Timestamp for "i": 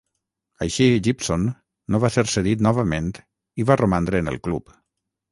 3.65-3.67